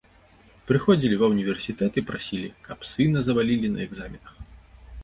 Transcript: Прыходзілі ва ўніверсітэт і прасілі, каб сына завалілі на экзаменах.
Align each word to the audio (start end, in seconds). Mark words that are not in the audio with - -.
Прыходзілі 0.69 1.19
ва 1.19 1.27
ўніверсітэт 1.33 2.01
і 2.03 2.05
прасілі, 2.09 2.49
каб 2.69 2.79
сына 2.95 3.19
завалілі 3.31 3.67
на 3.77 3.89
экзаменах. 3.89 4.35